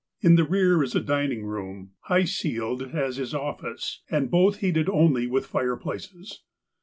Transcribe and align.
In 0.21 0.33
the 0.35 0.43
rear 0.43 0.81
is 0.81 0.95
a 0.95 0.99
dining 0.99 1.43
room, 1.45 1.91
high 2.05 2.23
ceiled 2.23 2.81
as 2.81 3.17
his 3.17 3.35
office, 3.35 4.01
and 4.09 4.31
both 4.31 4.57
heated 4.57 4.89
only 4.89 5.27
with 5.27 5.45
fireplaces. 5.45 6.41